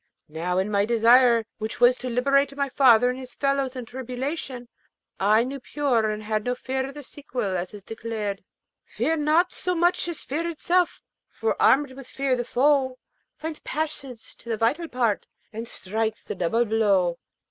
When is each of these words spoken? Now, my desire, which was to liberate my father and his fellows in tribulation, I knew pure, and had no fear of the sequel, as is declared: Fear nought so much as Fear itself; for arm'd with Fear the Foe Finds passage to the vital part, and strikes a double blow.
Now, 0.29 0.59
my 0.63 0.83
desire, 0.83 1.45
which 1.59 1.79
was 1.79 1.95
to 1.97 2.09
liberate 2.09 2.57
my 2.57 2.69
father 2.69 3.11
and 3.11 3.19
his 3.19 3.35
fellows 3.35 3.75
in 3.75 3.85
tribulation, 3.85 4.67
I 5.19 5.43
knew 5.43 5.59
pure, 5.59 6.09
and 6.09 6.23
had 6.23 6.43
no 6.43 6.55
fear 6.55 6.87
of 6.87 6.95
the 6.95 7.03
sequel, 7.03 7.55
as 7.55 7.71
is 7.75 7.83
declared: 7.83 8.43
Fear 8.83 9.17
nought 9.17 9.51
so 9.51 9.75
much 9.75 10.07
as 10.07 10.23
Fear 10.23 10.49
itself; 10.49 11.03
for 11.29 11.55
arm'd 11.61 11.91
with 11.91 12.07
Fear 12.07 12.35
the 12.35 12.43
Foe 12.45 12.97
Finds 13.37 13.59
passage 13.59 14.35
to 14.37 14.49
the 14.49 14.57
vital 14.57 14.87
part, 14.87 15.27
and 15.53 15.67
strikes 15.67 16.27
a 16.31 16.33
double 16.33 16.65
blow. 16.65 17.19